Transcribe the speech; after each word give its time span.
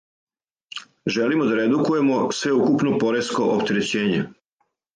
Желимо 1.15 1.49
да 1.49 1.59
редукујемо 1.59 2.17
свеукупно 2.39 2.97
пореско 3.07 3.53
оптерећење. 3.59 4.27